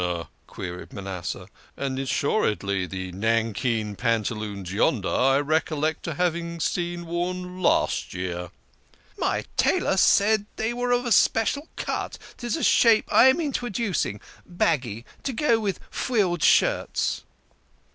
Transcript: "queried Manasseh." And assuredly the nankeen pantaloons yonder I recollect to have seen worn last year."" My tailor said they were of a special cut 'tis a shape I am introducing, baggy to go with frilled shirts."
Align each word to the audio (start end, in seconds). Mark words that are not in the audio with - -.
"queried 0.47 0.91
Manasseh." 0.93 1.47
And 1.77 1.99
assuredly 1.99 2.87
the 2.87 3.11
nankeen 3.11 3.95
pantaloons 3.95 4.73
yonder 4.73 5.07
I 5.07 5.39
recollect 5.41 6.01
to 6.05 6.15
have 6.15 6.35
seen 6.63 7.05
worn 7.05 7.61
last 7.61 8.11
year."" 8.11 8.49
My 9.19 9.45
tailor 9.57 9.97
said 9.97 10.47
they 10.55 10.73
were 10.73 10.89
of 10.91 11.05
a 11.05 11.11
special 11.11 11.67
cut 11.75 12.17
'tis 12.37 12.55
a 12.57 12.63
shape 12.63 13.13
I 13.13 13.27
am 13.27 13.39
introducing, 13.39 14.19
baggy 14.43 15.05
to 15.21 15.33
go 15.33 15.59
with 15.59 15.79
frilled 15.91 16.41
shirts." 16.41 17.21